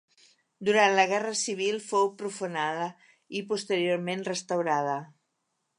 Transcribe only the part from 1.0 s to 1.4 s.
Guerra de